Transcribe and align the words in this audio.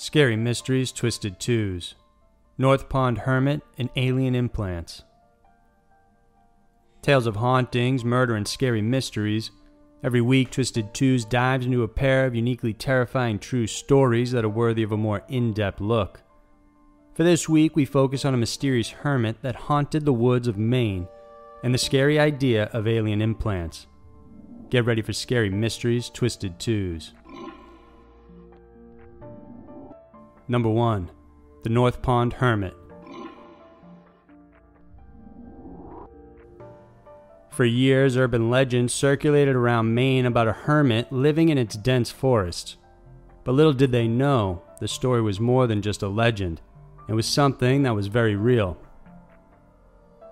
Scary 0.00 0.36
Mysteries 0.36 0.92
Twisted 0.92 1.40
Twos, 1.40 1.96
North 2.56 2.88
Pond 2.88 3.18
Hermit, 3.18 3.62
and 3.78 3.90
Alien 3.96 4.36
Implants. 4.36 5.02
Tales 7.02 7.26
of 7.26 7.34
hauntings, 7.34 8.04
murder, 8.04 8.36
and 8.36 8.46
scary 8.46 8.80
mysteries. 8.80 9.50
Every 10.04 10.20
week, 10.20 10.52
Twisted 10.52 10.94
Twos 10.94 11.24
dives 11.24 11.66
into 11.66 11.82
a 11.82 11.88
pair 11.88 12.26
of 12.26 12.36
uniquely 12.36 12.72
terrifying 12.72 13.40
true 13.40 13.66
stories 13.66 14.30
that 14.30 14.44
are 14.44 14.48
worthy 14.48 14.84
of 14.84 14.92
a 14.92 14.96
more 14.96 15.24
in 15.28 15.52
depth 15.52 15.80
look. 15.80 16.20
For 17.16 17.24
this 17.24 17.48
week, 17.48 17.74
we 17.74 17.84
focus 17.84 18.24
on 18.24 18.34
a 18.34 18.38
mysterious 18.38 18.90
hermit 18.90 19.42
that 19.42 19.56
haunted 19.56 20.04
the 20.04 20.12
woods 20.12 20.46
of 20.46 20.56
Maine 20.56 21.08
and 21.64 21.74
the 21.74 21.78
scary 21.78 22.20
idea 22.20 22.66
of 22.66 22.86
alien 22.86 23.20
implants. 23.20 23.88
Get 24.70 24.84
ready 24.84 25.02
for 25.02 25.12
Scary 25.12 25.50
Mysteries 25.50 26.08
Twisted 26.08 26.60
Twos. 26.60 27.14
Number 30.50 30.70
1 30.70 31.10
The 31.62 31.68
North 31.68 32.00
Pond 32.00 32.32
Hermit. 32.34 32.74
For 37.50 37.66
years, 37.66 38.16
urban 38.16 38.48
legends 38.48 38.94
circulated 38.94 39.54
around 39.54 39.94
Maine 39.94 40.24
about 40.24 40.48
a 40.48 40.52
hermit 40.52 41.12
living 41.12 41.50
in 41.50 41.58
its 41.58 41.76
dense 41.76 42.10
forests. 42.10 42.76
But 43.44 43.52
little 43.52 43.74
did 43.74 43.92
they 43.92 44.08
know, 44.08 44.62
the 44.80 44.88
story 44.88 45.20
was 45.20 45.38
more 45.38 45.66
than 45.66 45.82
just 45.82 46.02
a 46.02 46.08
legend. 46.08 46.62
It 47.08 47.12
was 47.12 47.26
something 47.26 47.82
that 47.82 47.94
was 47.94 48.06
very 48.06 48.34
real. 48.34 48.78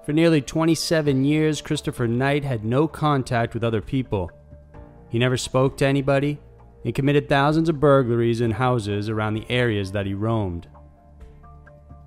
For 0.06 0.14
nearly 0.14 0.40
27 0.40 1.24
years, 1.24 1.60
Christopher 1.60 2.06
Knight 2.06 2.44
had 2.44 2.64
no 2.64 2.88
contact 2.88 3.52
with 3.52 3.64
other 3.64 3.82
people. 3.82 4.30
He 5.10 5.18
never 5.18 5.36
spoke 5.36 5.76
to 5.78 5.86
anybody, 5.86 6.38
and 6.86 6.94
committed 6.94 7.28
thousands 7.28 7.68
of 7.68 7.80
burglaries 7.80 8.40
in 8.40 8.52
houses 8.52 9.08
around 9.08 9.34
the 9.34 9.44
areas 9.50 9.90
that 9.90 10.06
he 10.06 10.14
roamed. 10.14 10.68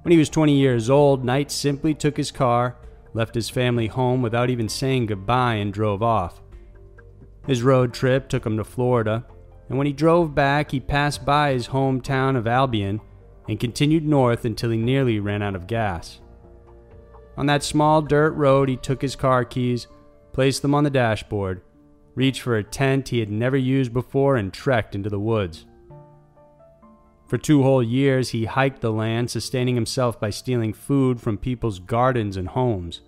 When 0.03 0.13
he 0.13 0.17
was 0.17 0.29
20 0.29 0.57
years 0.57 0.89
old, 0.89 1.25
Knight 1.25 1.51
simply 1.51 1.93
took 1.93 2.15
his 2.15 2.31
car, 2.31 2.77
left 3.13 3.35
his 3.35 3.49
family 3.49 3.87
home 3.87 4.21
without 4.21 4.49
even 4.49 4.69
saying 4.69 5.07
goodbye, 5.07 5.55
and 5.55 5.73
drove 5.73 6.01
off. 6.01 6.41
His 7.45 7.61
road 7.61 7.93
trip 7.93 8.29
took 8.29 8.45
him 8.45 8.55
to 8.55 8.63
Florida, 8.63 9.25
and 9.67 9.77
when 9.77 9.85
he 9.85 9.91
drove 9.91 10.33
back, 10.33 10.71
he 10.71 10.79
passed 10.79 11.25
by 11.25 11.51
his 11.51 11.67
hometown 11.67 12.37
of 12.37 12.47
Albion 12.47 13.01
and 13.49 13.59
continued 13.59 14.05
north 14.05 14.45
until 14.45 14.69
he 14.69 14.77
nearly 14.77 15.19
ran 15.19 15.41
out 15.41 15.57
of 15.57 15.67
gas. 15.67 16.21
On 17.35 17.47
that 17.47 17.63
small 17.63 18.01
dirt 18.01 18.31
road, 18.31 18.69
he 18.69 18.77
took 18.77 19.01
his 19.01 19.17
car 19.17 19.43
keys, 19.43 19.87
placed 20.31 20.61
them 20.61 20.73
on 20.73 20.85
the 20.85 20.89
dashboard, 20.89 21.63
reached 22.19 22.41
for 22.41 22.57
a 22.57 22.63
tent 22.65 23.07
he 23.07 23.19
had 23.19 23.31
never 23.31 23.55
used 23.55 23.93
before, 23.93 24.35
and 24.35 24.51
trekked 24.51 24.93
into 24.93 25.09
the 25.09 25.17
woods. 25.17 25.65
For 27.25 27.37
two 27.37 27.63
whole 27.63 27.81
years, 27.81 28.31
he 28.31 28.43
hiked 28.43 28.81
the 28.81 28.91
land, 28.91 29.31
sustaining 29.31 29.75
himself 29.75 30.19
by 30.19 30.29
stealing 30.29 30.73
food 30.73 31.21
from 31.21 31.37
people's 31.37 31.79
gardens 31.79 32.35
and 32.35 32.49
homes. 32.49 32.99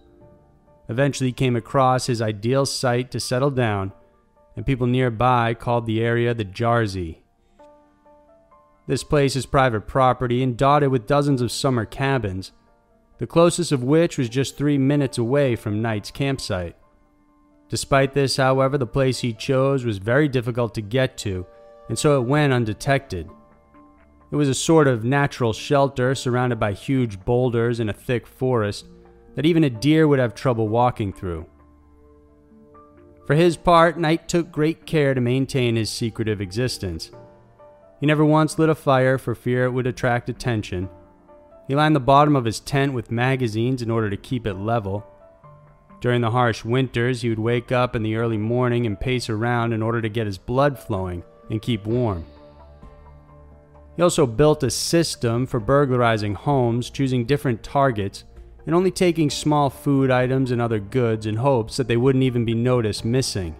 Eventually, 0.87 1.27
he 1.27 1.33
came 1.33 1.57
across 1.57 2.05
his 2.05 2.21
ideal 2.21 2.65
site 2.65 3.11
to 3.11 3.19
settle 3.19 3.51
down, 3.51 3.91
and 4.55 4.65
people 4.65 4.87
nearby 4.87 5.55
called 5.55 5.87
the 5.87 6.01
area 6.01 6.33
the 6.33 6.45
Jarzy. 6.45 7.17
This 8.87 9.03
place 9.03 9.35
is 9.35 9.45
private 9.45 9.87
property 9.87 10.41
and 10.41 10.55
dotted 10.55 10.89
with 10.89 11.05
dozens 11.05 11.41
of 11.41 11.51
summer 11.51 11.83
cabins, 11.83 12.53
the 13.17 13.27
closest 13.27 13.73
of 13.73 13.83
which 13.83 14.17
was 14.17 14.29
just 14.29 14.57
three 14.57 14.77
minutes 14.77 15.17
away 15.17 15.57
from 15.57 15.81
Knight's 15.81 16.11
campsite. 16.11 16.77
Despite 17.71 18.13
this, 18.13 18.35
however, 18.35 18.77
the 18.77 18.85
place 18.85 19.21
he 19.21 19.31
chose 19.31 19.85
was 19.85 19.97
very 19.97 20.27
difficult 20.27 20.73
to 20.75 20.81
get 20.81 21.17
to, 21.19 21.45
and 21.87 21.97
so 21.97 22.21
it 22.21 22.27
went 22.27 22.51
undetected. 22.51 23.29
It 24.29 24.35
was 24.35 24.49
a 24.49 24.53
sort 24.53 24.89
of 24.89 25.05
natural 25.05 25.53
shelter 25.53 26.13
surrounded 26.13 26.59
by 26.59 26.73
huge 26.73 27.23
boulders 27.23 27.79
and 27.79 27.89
a 27.89 27.93
thick 27.93 28.27
forest 28.27 28.87
that 29.35 29.45
even 29.45 29.63
a 29.63 29.69
deer 29.69 30.05
would 30.05 30.19
have 30.19 30.35
trouble 30.35 30.67
walking 30.67 31.13
through. 31.13 31.45
For 33.25 33.35
his 33.35 33.55
part, 33.55 33.97
Knight 33.97 34.27
took 34.27 34.51
great 34.51 34.85
care 34.85 35.13
to 35.13 35.21
maintain 35.21 35.77
his 35.77 35.89
secretive 35.89 36.41
existence. 36.41 37.09
He 38.01 38.05
never 38.05 38.25
once 38.25 38.59
lit 38.59 38.67
a 38.67 38.75
fire 38.75 39.17
for 39.17 39.33
fear 39.33 39.63
it 39.63 39.71
would 39.71 39.87
attract 39.87 40.27
attention. 40.27 40.89
He 41.69 41.75
lined 41.75 41.95
the 41.95 42.01
bottom 42.01 42.35
of 42.35 42.43
his 42.43 42.59
tent 42.59 42.91
with 42.91 43.11
magazines 43.11 43.81
in 43.81 43.89
order 43.89 44.09
to 44.09 44.17
keep 44.17 44.45
it 44.45 44.55
level, 44.55 45.07
during 46.01 46.21
the 46.21 46.31
harsh 46.31 46.65
winters, 46.65 47.21
he 47.21 47.29
would 47.29 47.39
wake 47.39 47.71
up 47.71 47.95
in 47.95 48.01
the 48.01 48.15
early 48.15 48.37
morning 48.37 48.87
and 48.87 48.99
pace 48.99 49.29
around 49.29 49.71
in 49.71 49.83
order 49.83 50.01
to 50.01 50.09
get 50.09 50.25
his 50.25 50.39
blood 50.39 50.77
flowing 50.77 51.23
and 51.51 51.61
keep 51.61 51.85
warm. 51.85 52.25
He 53.95 54.01
also 54.01 54.25
built 54.25 54.63
a 54.63 54.71
system 54.71 55.45
for 55.45 55.59
burglarizing 55.59 56.33
homes, 56.33 56.89
choosing 56.89 57.25
different 57.25 57.61
targets, 57.61 58.23
and 58.65 58.73
only 58.73 58.89
taking 58.89 59.29
small 59.29 59.69
food 59.69 60.09
items 60.09 60.49
and 60.49 60.59
other 60.59 60.79
goods 60.79 61.27
in 61.27 61.35
hopes 61.35 61.77
that 61.77 61.87
they 61.87 61.97
wouldn't 61.97 62.23
even 62.23 62.45
be 62.45 62.55
noticed 62.55 63.05
missing. 63.05 63.55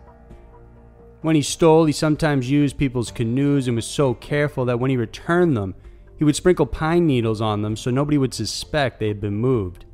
When 1.22 1.36
he 1.36 1.44
stole, 1.44 1.86
he 1.86 1.94
sometimes 1.94 2.50
used 2.50 2.78
people's 2.78 3.12
canoes 3.12 3.68
and 3.68 3.76
was 3.76 3.86
so 3.86 4.16
careful 4.16 4.66
that 4.66 4.80
when 4.80 4.90
he 4.90 4.98
returned 4.98 5.56
them, 5.56 5.76
he 6.18 6.24
would 6.24 6.36
sprinkle 6.36 6.66
pine 6.66 7.06
needles 7.06 7.42
on 7.42 7.62
them 7.62 7.76
so 7.76 7.92
nobody 7.92 8.18
would 8.18 8.34
suspect 8.34 9.00
they 9.00 9.08
had 9.08 9.22
been 9.22 9.36
moved. 9.36 9.86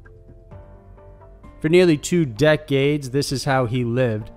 For 1.59 1.69
nearly 1.69 1.97
two 1.97 2.25
decades, 2.25 3.09
this 3.09 3.31
is 3.31 3.45
how 3.45 3.66
he 3.66 3.84
lived, 3.84 4.31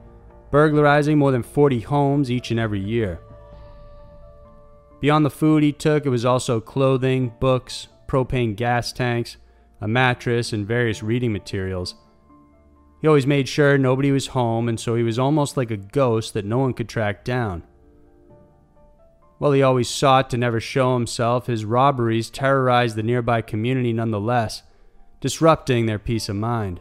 burglarizing 0.50 1.18
more 1.18 1.32
than 1.32 1.42
40 1.42 1.80
homes 1.80 2.30
each 2.30 2.50
and 2.50 2.58
every 2.58 2.80
year. 2.80 3.20
Beyond 5.00 5.24
the 5.24 5.30
food 5.30 5.62
he 5.62 5.72
took, 5.72 6.06
it 6.06 6.10
was 6.10 6.24
also 6.24 6.60
clothing, 6.60 7.32
books, 7.40 7.88
propane 8.06 8.56
gas 8.56 8.92
tanks, 8.92 9.36
a 9.80 9.88
mattress, 9.88 10.52
and 10.52 10.66
various 10.66 11.02
reading 11.02 11.32
materials. 11.32 11.94
He 13.00 13.08
always 13.08 13.26
made 13.26 13.48
sure 13.48 13.78
nobody 13.78 14.12
was 14.12 14.28
home, 14.28 14.68
and 14.68 14.78
so 14.78 14.94
he 14.94 15.02
was 15.02 15.18
almost 15.18 15.56
like 15.56 15.70
a 15.70 15.76
ghost 15.76 16.34
that 16.34 16.44
no 16.44 16.58
one 16.58 16.74
could 16.74 16.88
track 16.88 17.24
down. 17.24 17.62
While 19.38 19.52
he 19.52 19.62
always 19.62 19.88
sought 19.88 20.28
to 20.30 20.36
never 20.36 20.60
show 20.60 20.92
himself, 20.94 21.46
his 21.46 21.64
robberies 21.64 22.28
terrorized 22.28 22.96
the 22.96 23.02
nearby 23.02 23.40
community 23.40 23.94
nonetheless, 23.94 24.62
disrupting 25.20 25.86
their 25.86 25.98
peace 25.98 26.28
of 26.28 26.36
mind. 26.36 26.80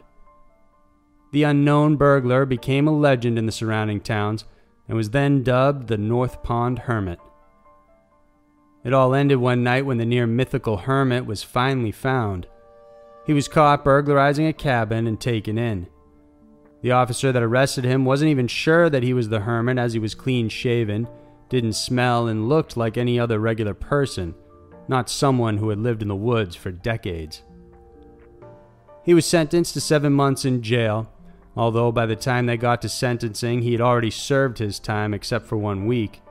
The 1.32 1.44
unknown 1.44 1.96
burglar 1.96 2.44
became 2.44 2.88
a 2.88 2.92
legend 2.92 3.38
in 3.38 3.46
the 3.46 3.52
surrounding 3.52 4.00
towns 4.00 4.44
and 4.88 4.96
was 4.96 5.10
then 5.10 5.44
dubbed 5.44 5.86
the 5.86 5.96
North 5.96 6.42
Pond 6.42 6.80
Hermit. 6.80 7.20
It 8.82 8.92
all 8.92 9.14
ended 9.14 9.38
one 9.38 9.62
night 9.62 9.86
when 9.86 9.98
the 9.98 10.06
near 10.06 10.26
mythical 10.26 10.78
hermit 10.78 11.26
was 11.26 11.42
finally 11.42 11.92
found. 11.92 12.46
He 13.26 13.32
was 13.32 13.46
caught 13.46 13.84
burglarizing 13.84 14.46
a 14.46 14.52
cabin 14.52 15.06
and 15.06 15.20
taken 15.20 15.58
in. 15.58 15.86
The 16.82 16.92
officer 16.92 17.30
that 17.30 17.42
arrested 17.42 17.84
him 17.84 18.04
wasn't 18.04 18.30
even 18.30 18.48
sure 18.48 18.88
that 18.88 19.02
he 19.02 19.12
was 19.12 19.28
the 19.28 19.40
hermit 19.40 19.78
as 19.78 19.92
he 19.92 19.98
was 19.98 20.14
clean 20.14 20.48
shaven, 20.48 21.06
didn't 21.50 21.74
smell, 21.74 22.26
and 22.26 22.48
looked 22.48 22.76
like 22.76 22.96
any 22.96 23.20
other 23.20 23.38
regular 23.38 23.74
person, 23.74 24.34
not 24.88 25.10
someone 25.10 25.58
who 25.58 25.68
had 25.68 25.78
lived 25.78 26.00
in 26.02 26.08
the 26.08 26.16
woods 26.16 26.56
for 26.56 26.72
decades. 26.72 27.42
He 29.04 29.14
was 29.14 29.26
sentenced 29.26 29.74
to 29.74 29.80
seven 29.80 30.12
months 30.12 30.44
in 30.44 30.62
jail 30.62 31.08
although 31.60 31.92
by 31.92 32.06
the 32.06 32.16
time 32.16 32.46
they 32.46 32.56
got 32.56 32.80
to 32.80 32.88
sentencing, 32.88 33.60
he 33.60 33.72
had 33.72 33.82
already 33.82 34.10
served 34.10 34.56
his 34.56 34.78
time 34.78 35.12
except 35.12 35.44
for 35.44 35.58
one 35.58 35.84
week. 35.84 36.22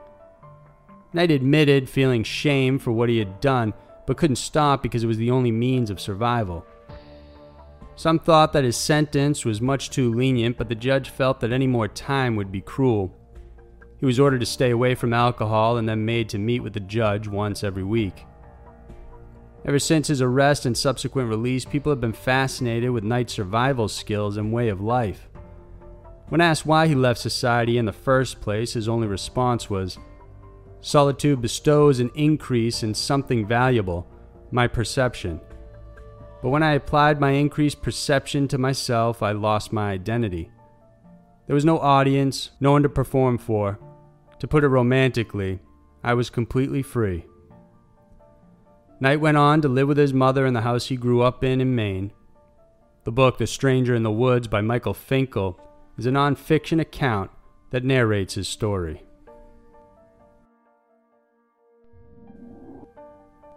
Knight 1.12 1.30
admitted 1.30 1.88
feeling 1.88 2.24
shame 2.24 2.80
for 2.80 2.90
what 2.90 3.08
he 3.08 3.18
had 3.18 3.40
done, 3.40 3.72
but 4.08 4.16
couldn't 4.16 4.34
stop 4.34 4.82
because 4.82 5.04
it 5.04 5.06
was 5.06 5.18
the 5.18 5.30
only 5.30 5.52
means 5.52 5.88
of 5.88 6.00
survival. 6.00 6.66
Some 7.94 8.18
thought 8.18 8.52
that 8.54 8.64
his 8.64 8.76
sentence 8.76 9.44
was 9.44 9.60
much 9.60 9.90
too 9.90 10.12
lenient, 10.12 10.58
but 10.58 10.68
the 10.68 10.74
judge 10.74 11.10
felt 11.10 11.38
that 11.40 11.52
any 11.52 11.68
more 11.68 11.86
time 11.86 12.34
would 12.34 12.50
be 12.50 12.60
cruel. 12.60 13.16
He 13.98 14.06
was 14.06 14.18
ordered 14.18 14.40
to 14.40 14.46
stay 14.46 14.70
away 14.70 14.96
from 14.96 15.12
alcohol 15.12 15.76
and 15.76 15.88
then 15.88 16.04
made 16.04 16.28
to 16.30 16.38
meet 16.38 16.64
with 16.64 16.72
the 16.72 16.80
judge 16.80 17.28
once 17.28 17.62
every 17.62 17.84
week. 17.84 18.24
Ever 19.64 19.78
since 19.78 20.08
his 20.08 20.22
arrest 20.22 20.64
and 20.64 20.76
subsequent 20.76 21.28
release, 21.28 21.64
people 21.64 21.90
have 21.90 22.00
been 22.00 22.12
fascinated 22.12 22.90
with 22.90 23.04
Knight's 23.04 23.34
survival 23.34 23.88
skills 23.88 24.36
and 24.36 24.52
way 24.52 24.68
of 24.68 24.80
life. 24.80 25.28
When 26.28 26.40
asked 26.40 26.64
why 26.64 26.86
he 26.86 26.94
left 26.94 27.20
society 27.20 27.76
in 27.76 27.84
the 27.84 27.92
first 27.92 28.40
place, 28.40 28.72
his 28.72 28.88
only 28.88 29.06
response 29.06 29.68
was 29.68 29.98
Solitude 30.80 31.42
bestows 31.42 32.00
an 32.00 32.10
increase 32.14 32.82
in 32.82 32.94
something 32.94 33.46
valuable, 33.46 34.06
my 34.50 34.66
perception. 34.66 35.40
But 36.42 36.48
when 36.48 36.62
I 36.62 36.72
applied 36.72 37.20
my 37.20 37.32
increased 37.32 37.82
perception 37.82 38.48
to 38.48 38.56
myself, 38.56 39.22
I 39.22 39.32
lost 39.32 39.74
my 39.74 39.90
identity. 39.90 40.50
There 41.46 41.54
was 41.54 41.66
no 41.66 41.78
audience, 41.78 42.52
no 42.60 42.72
one 42.72 42.82
to 42.82 42.88
perform 42.88 43.36
for. 43.36 43.78
To 44.38 44.48
put 44.48 44.64
it 44.64 44.68
romantically, 44.68 45.60
I 46.02 46.14
was 46.14 46.30
completely 46.30 46.82
free. 46.82 47.26
Knight 49.02 49.18
went 49.18 49.38
on 49.38 49.62
to 49.62 49.68
live 49.68 49.88
with 49.88 49.96
his 49.96 50.12
mother 50.12 50.44
in 50.44 50.52
the 50.52 50.60
house 50.60 50.86
he 50.86 50.96
grew 50.96 51.22
up 51.22 51.42
in 51.42 51.62
in 51.62 51.74
Maine. 51.74 52.12
The 53.04 53.12
book 53.12 53.38
The 53.38 53.46
Stranger 53.46 53.94
in 53.94 54.02
the 54.02 54.10
Woods 54.10 54.46
by 54.46 54.60
Michael 54.60 54.92
Finkel 54.92 55.58
is 55.96 56.04
a 56.04 56.10
nonfiction 56.10 56.78
account 56.80 57.30
that 57.70 57.82
narrates 57.82 58.34
his 58.34 58.46
story. 58.46 59.02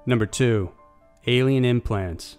Number 0.06 0.26
2. 0.26 0.72
Alien 1.28 1.66
implants. 1.66 2.38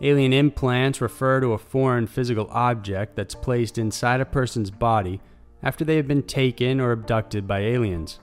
Alien 0.00 0.32
implants 0.32 1.00
refer 1.00 1.40
to 1.40 1.52
a 1.52 1.58
foreign 1.58 2.06
physical 2.06 2.46
object 2.50 3.16
that's 3.16 3.34
placed 3.34 3.76
inside 3.76 4.20
a 4.20 4.24
person's 4.24 4.70
body 4.70 5.20
after 5.62 5.84
they 5.84 5.96
have 5.96 6.08
been 6.08 6.22
taken 6.22 6.80
or 6.80 6.92
abducted 6.92 7.46
by 7.46 7.60
aliens. 7.60 8.20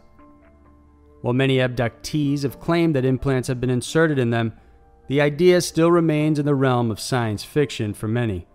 While 1.22 1.34
many 1.34 1.57
abductees 1.57 2.44
have 2.44 2.60
claimed 2.60 2.95
that 2.95 3.06
implants 3.06 3.48
have 3.48 3.60
been 3.60 3.69
inserted 3.69 4.19
in 4.19 4.30
them, 4.30 4.54
the 5.07 5.22
idea 5.22 5.62
still 5.62 5.92
remains 5.92 6.39
in 6.39 6.45
the 6.45 6.56
realm 6.56 6.92
of 6.92 7.00
science 7.00 7.44
fiction 7.44 7.94
for 7.94 8.07
many. 8.07 8.48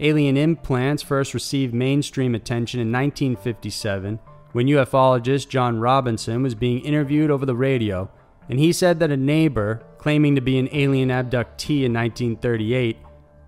Alien 0.00 0.36
implants 0.36 1.02
first 1.02 1.34
received 1.34 1.72
mainstream 1.72 2.34
attention 2.34 2.80
in 2.80 2.92
1957 2.92 4.18
when 4.52 4.66
ufologist 4.66 5.48
John 5.48 5.80
Robinson 5.80 6.42
was 6.42 6.54
being 6.54 6.80
interviewed 6.84 7.30
over 7.30 7.46
the 7.46 7.56
radio, 7.56 8.08
and 8.48 8.58
he 8.58 8.72
said 8.72 9.00
that 9.00 9.10
a 9.10 9.16
neighbor, 9.16 9.82
claiming 9.98 10.34
to 10.34 10.40
be 10.40 10.58
an 10.58 10.68
alien 10.72 11.08
abductee 11.08 11.84
in 11.84 11.92
1938, 11.92 12.96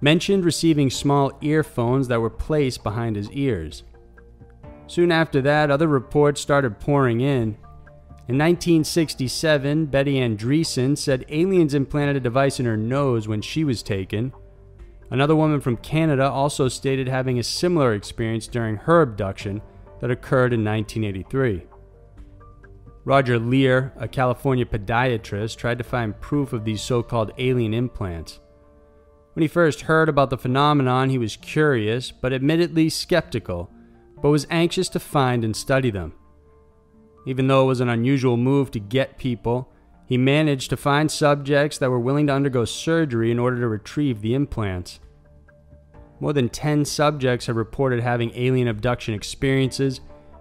mentioned 0.00 0.44
receiving 0.44 0.90
small 0.90 1.32
earphones 1.40 2.08
that 2.08 2.20
were 2.20 2.30
placed 2.30 2.82
behind 2.82 3.16
his 3.16 3.30
ears. 3.30 3.84
Soon 4.86 5.10
after 5.10 5.40
that, 5.42 5.70
other 5.70 5.88
reports 5.88 6.40
started 6.40 6.78
pouring 6.78 7.20
in. 7.20 7.56
In 8.28 8.38
1967, 8.38 9.86
Betty 9.86 10.14
Andreasson 10.14 10.98
said 10.98 11.24
aliens 11.28 11.74
implanted 11.74 12.16
a 12.16 12.20
device 12.20 12.58
in 12.58 12.66
her 12.66 12.76
nose 12.76 13.28
when 13.28 13.40
she 13.40 13.64
was 13.64 13.82
taken. 13.82 14.32
Another 15.10 15.36
woman 15.36 15.60
from 15.60 15.76
Canada 15.76 16.28
also 16.28 16.66
stated 16.68 17.06
having 17.06 17.38
a 17.38 17.44
similar 17.44 17.94
experience 17.94 18.48
during 18.48 18.76
her 18.76 19.02
abduction 19.02 19.62
that 20.00 20.10
occurred 20.10 20.52
in 20.52 20.64
1983. 20.64 21.66
Roger 23.04 23.38
Leir, 23.38 23.92
a 23.96 24.08
California 24.08 24.66
podiatrist, 24.66 25.56
tried 25.56 25.78
to 25.78 25.84
find 25.84 26.20
proof 26.20 26.52
of 26.52 26.64
these 26.64 26.82
so 26.82 27.04
called 27.04 27.30
alien 27.38 27.72
implants. 27.72 28.40
When 29.36 29.42
he 29.42 29.48
first 29.48 29.82
heard 29.82 30.08
about 30.08 30.30
the 30.30 30.38
phenomenon, 30.38 31.10
he 31.10 31.18
was 31.18 31.36
curious, 31.36 32.10
but 32.10 32.32
admittedly 32.32 32.88
skeptical, 32.88 33.70
but 34.22 34.30
was 34.30 34.46
anxious 34.48 34.88
to 34.88 34.98
find 34.98 35.44
and 35.44 35.54
study 35.54 35.90
them. 35.90 36.14
Even 37.26 37.46
though 37.46 37.64
it 37.64 37.66
was 37.66 37.80
an 37.80 37.90
unusual 37.90 38.38
move 38.38 38.70
to 38.70 38.80
get 38.80 39.18
people, 39.18 39.70
he 40.06 40.16
managed 40.16 40.70
to 40.70 40.76
find 40.78 41.10
subjects 41.10 41.76
that 41.76 41.90
were 41.90 42.00
willing 42.00 42.28
to 42.28 42.32
undergo 42.32 42.64
surgery 42.64 43.30
in 43.30 43.38
order 43.38 43.60
to 43.60 43.68
retrieve 43.68 44.22
the 44.22 44.32
implants. 44.32 45.00
More 46.18 46.32
than 46.32 46.48
10 46.48 46.86
subjects 46.86 47.44
have 47.44 47.56
reported 47.56 48.00
having 48.00 48.32
alien 48.34 48.68
abduction 48.68 49.12
experiences, 49.12 50.00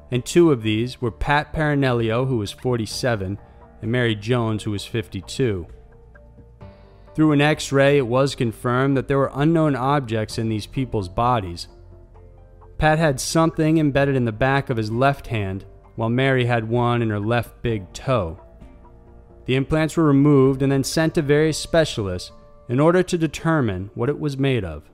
and 0.10 0.24
two 0.24 0.54
of 0.54 0.64
these 0.64 1.02
were 1.02 1.12
Pat 1.12 1.54
Parrinello, 1.54 2.30
who 2.30 2.38
was 2.38 2.54
47, 2.54 3.40
and 3.82 3.92
Mary 3.92 4.16
Jones, 4.16 4.64
who 4.64 4.72
was 4.72 4.86
52. 4.86 5.68
Through 7.16 7.32
an 7.32 7.40
x 7.40 7.72
ray, 7.72 7.98
it 7.98 8.08
was 8.08 8.36
confirmed 8.36 8.98
that 8.98 9.08
there 9.08 9.18
were 9.18 9.32
unknown 9.34 9.74
objects 9.76 10.38
in 10.38 10.50
these 10.50 10.68
people's 10.68 11.08
bodies. 11.08 11.70
Pat 12.78 13.00
had 13.00 13.22
something 13.22 13.78
embedded 13.78 14.18
in 14.18 14.26
the 14.26 14.34
back 14.34 14.70
of 14.70 14.76
his 14.76 14.92
left 14.92 15.28
hand, 15.28 15.64
while 15.96 16.10
Mary 16.10 16.44
had 16.44 16.68
one 16.68 17.02
in 17.02 17.10
her 17.10 17.20
left 17.20 17.62
big 17.62 17.92
toe. 17.94 18.38
The 19.46 19.56
implants 19.56 19.96
were 19.96 20.04
removed 20.04 20.62
and 20.62 20.70
then 20.70 20.84
sent 20.84 21.16
to 21.16 21.22
various 21.22 21.58
specialists 21.58 22.34
in 22.68 22.82
order 22.82 23.02
to 23.04 23.18
determine 23.18 23.92
what 23.94 24.10
it 24.10 24.20
was 24.20 24.38
made 24.38 24.66
of. 24.66 24.90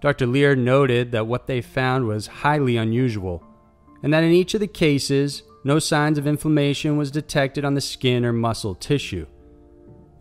Dr. 0.00 0.26
Leir 0.26 0.56
noted 0.56 1.12
that 1.12 1.26
what 1.26 1.46
they 1.46 1.60
found 1.60 2.06
was 2.06 2.28
highly 2.28 2.78
unusual, 2.78 3.44
and 4.02 4.14
that 4.14 4.24
in 4.24 4.30
each 4.30 4.54
of 4.54 4.60
the 4.60 4.66
cases, 4.66 5.42
no 5.64 5.78
signs 5.78 6.16
of 6.16 6.26
inflammation 6.26 6.96
was 6.96 7.10
detected 7.10 7.64
on 7.64 7.74
the 7.74 7.80
skin 7.82 8.24
or 8.24 8.32
muscle 8.32 8.74
tissue. 8.74 9.26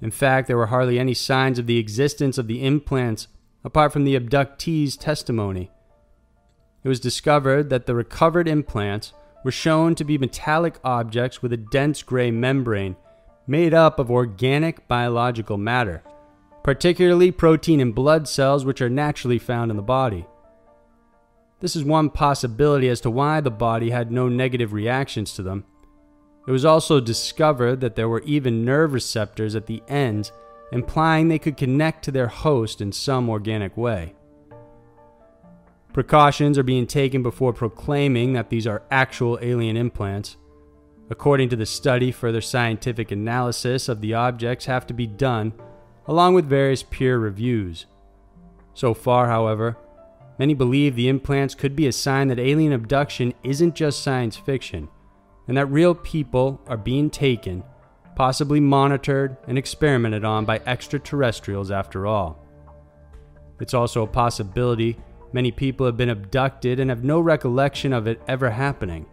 In 0.01 0.11
fact, 0.11 0.47
there 0.47 0.57
were 0.57 0.67
hardly 0.67 0.99
any 0.99 1.13
signs 1.13 1.59
of 1.59 1.67
the 1.67 1.79
existence 1.79 2.37
of 2.37 2.47
the 2.47 2.63
implants 2.63 3.27
apart 3.63 3.91
from 3.91 4.03
the 4.03 4.15
abductee's 4.15 4.95
testimony. 4.95 5.71
It 6.83 6.89
was 6.89 6.99
discovered 6.99 7.69
that 7.69 7.85
the 7.85 7.95
recovered 7.95 8.47
implants 8.47 9.13
were 9.43 9.51
shown 9.51 9.95
to 9.95 10.03
be 10.03 10.17
metallic 10.17 10.79
objects 10.83 11.41
with 11.41 11.51
a 11.51 11.57
dense 11.57 12.03
gray 12.03 12.31
membrane 12.31 12.95
made 13.47 13.73
up 13.73 13.99
of 13.99 14.11
organic 14.11 14.87
biological 14.87 15.57
matter 15.57 16.03
particularly 16.67 17.31
protein 17.31 17.79
and 17.79 17.95
blood 17.95 18.27
cells, 18.27 18.65
which 18.65 18.81
are 18.81 18.89
naturally 18.89 19.39
found 19.39 19.71
in 19.71 19.77
the 19.77 19.81
body. 19.81 20.25
This 21.61 21.77
is 21.77 21.85
one 21.85 22.09
possibility 22.09 22.89
as 22.89 22.99
to 23.01 23.09
why 23.09 23.39
the 23.39 23.49
body 23.49 23.91
had 23.91 24.11
no 24.11 24.27
negative 24.27 24.73
reactions 24.73 25.31
to 25.35 25.43
them. 25.43 25.63
It 26.47 26.51
was 26.51 26.63
also 26.63 27.01
discovered 27.01 27.81
that 27.81 27.97
there 27.97 28.07
were 28.07 28.21
even 28.21 28.63
nerve 28.63 28.93
receptors 28.93 29.53
at 29.53 29.65
the 29.65 29.83
ends, 29.89 30.31
implying 30.71 31.27
they 31.27 31.39
could 31.39 31.57
connect 31.57 32.05
to 32.05 32.11
their 32.11 32.27
host 32.27 32.79
in 32.79 32.93
some 32.93 33.29
organic 33.29 33.75
way. 33.75 34.15
Precautions 35.91 36.57
are 36.57 36.63
being 36.63 36.87
taken 36.87 37.21
before 37.21 37.51
proclaiming 37.51 38.31
that 38.33 38.49
these 38.49 38.65
are 38.65 38.83
actual 38.89 39.37
alien 39.41 39.75
implants. 39.75 40.37
According 41.09 41.49
to 41.49 41.55
the 41.55 41.65
study, 41.65 42.11
further 42.11 42.41
scientific 42.41 43.11
analysis 43.11 43.89
of 43.89 43.99
the 43.99 44.13
objects 44.13 44.65
have 44.65 44.87
to 44.87 44.93
be 44.93 45.07
done 45.07 45.53
along 46.05 46.33
with 46.33 46.45
various 46.45 46.83
peer 46.83 47.17
reviews. 47.19 47.87
So 48.73 48.93
far, 48.93 49.27
however, 49.27 49.77
many 50.39 50.53
believe 50.53 50.95
the 50.95 51.09
implants 51.09 51.55
could 51.55 51.75
be 51.75 51.87
a 51.87 51.91
sign 51.91 52.29
that 52.29 52.39
alien 52.39 52.71
abduction 52.71 53.33
isn't 53.43 53.75
just 53.75 54.01
science 54.01 54.37
fiction, 54.37 54.87
and 55.47 55.57
that 55.57 55.67
real 55.67 55.95
people 55.95 56.61
are 56.67 56.77
being 56.77 57.09
taken, 57.09 57.63
possibly 58.15 58.59
monitored, 58.59 59.37
and 59.47 59.57
experimented 59.57 60.25
on 60.25 60.45
by 60.45 60.59
extraterrestrials 60.65 61.71
after 61.71 62.05
all. 62.05 62.45
It's 63.59 63.73
also 63.73 64.03
a 64.03 64.07
possibility 64.07 64.97
many 65.33 65.51
people 65.51 65.85
have 65.85 65.97
been 65.97 66.09
abducted 66.09 66.79
and 66.79 66.89
have 66.89 67.03
no 67.03 67.19
recollection 67.19 67.93
of 67.93 68.07
it 68.07 68.21
ever 68.27 68.49
happening. 68.49 69.05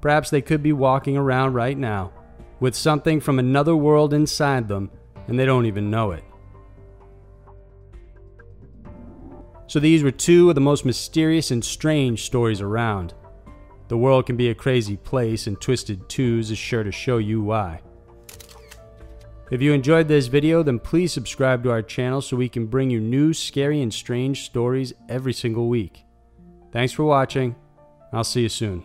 Perhaps 0.00 0.30
they 0.30 0.40
could 0.40 0.62
be 0.62 0.72
walking 0.72 1.16
around 1.16 1.54
right 1.54 1.76
now 1.76 2.12
with 2.58 2.74
something 2.74 3.20
from 3.20 3.38
another 3.38 3.76
world 3.76 4.12
inside 4.12 4.68
them 4.68 4.90
and 5.28 5.38
they 5.38 5.46
don't 5.46 5.66
even 5.66 5.90
know 5.90 6.12
it. 6.12 6.24
So, 9.66 9.78
these 9.78 10.02
were 10.02 10.10
two 10.10 10.48
of 10.48 10.56
the 10.56 10.60
most 10.60 10.84
mysterious 10.84 11.52
and 11.52 11.64
strange 11.64 12.24
stories 12.24 12.60
around. 12.60 13.14
The 13.90 13.98
world 13.98 14.26
can 14.26 14.36
be 14.36 14.50
a 14.50 14.54
crazy 14.54 14.96
place, 14.96 15.48
and 15.48 15.60
Twisted 15.60 16.08
Twos 16.08 16.52
is 16.52 16.58
sure 16.58 16.84
to 16.84 16.92
show 16.92 17.18
you 17.18 17.42
why. 17.42 17.80
If 19.50 19.60
you 19.60 19.72
enjoyed 19.72 20.06
this 20.06 20.28
video, 20.28 20.62
then 20.62 20.78
please 20.78 21.12
subscribe 21.12 21.64
to 21.64 21.72
our 21.72 21.82
channel 21.82 22.22
so 22.22 22.36
we 22.36 22.48
can 22.48 22.66
bring 22.66 22.88
you 22.88 23.00
new, 23.00 23.34
scary, 23.34 23.82
and 23.82 23.92
strange 23.92 24.42
stories 24.42 24.92
every 25.08 25.32
single 25.32 25.68
week. 25.68 26.04
Thanks 26.70 26.92
for 26.92 27.02
watching. 27.02 27.56
I'll 28.12 28.22
see 28.22 28.42
you 28.42 28.48
soon. 28.48 28.84